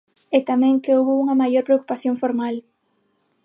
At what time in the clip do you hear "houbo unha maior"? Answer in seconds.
0.97-1.63